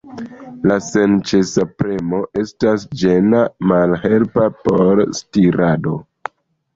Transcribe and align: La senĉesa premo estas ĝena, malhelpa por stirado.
La 0.69 0.75
senĉesa 0.83 1.65
premo 1.81 2.21
estas 2.43 2.85
ĝena, 3.01 3.41
malhelpa 3.73 4.47
por 4.69 5.03
stirado. 5.19 5.95